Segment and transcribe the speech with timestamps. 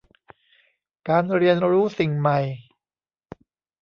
[1.09, 2.39] การเรียนรู้สิ่งใหม่